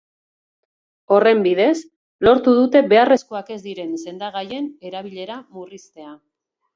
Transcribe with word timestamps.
Horren 1.17 1.41
bidez 1.47 1.73
lortu 2.27 2.53
dute 2.59 2.81
beharrezkoak 2.93 3.51
ez 3.57 3.57
diren 3.67 3.91
sendagaien 4.07 4.65
erabilera 4.91 5.37
murriztea. 5.59 6.15